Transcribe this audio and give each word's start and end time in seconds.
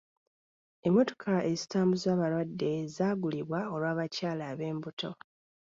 Emmotoka 0.87 1.33
ezitambuza 1.51 2.07
abalwadde 2.15 2.71
zaagulibwa 2.95 3.59
olw'abakyala 3.73 4.43
ab'embuto. 4.51 5.11